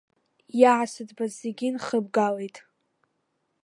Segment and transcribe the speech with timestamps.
[0.61, 2.55] Иаасыӡбаз зегьы нхыбгалеит.